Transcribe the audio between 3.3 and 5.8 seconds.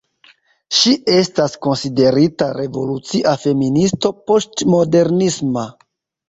feministo poŝtmodernisma.